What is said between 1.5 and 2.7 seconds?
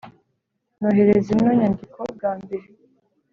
nyandiko bwa mbere,